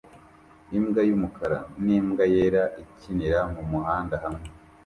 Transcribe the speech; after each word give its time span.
Imbwa 0.77 1.01
y'umukara 1.09 1.57
n'imbwa 1.85 2.23
yera 2.33 2.63
ikinira 2.83 3.39
mumuhanda 3.53 4.15
hamwe 4.23 4.45